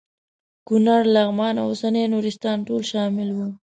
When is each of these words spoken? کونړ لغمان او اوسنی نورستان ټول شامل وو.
کونړ 0.67 1.01
لغمان 1.15 1.55
او 1.61 1.67
اوسنی 1.71 2.03
نورستان 2.13 2.57
ټول 2.67 2.81
شامل 2.91 3.29
وو. 3.37 3.47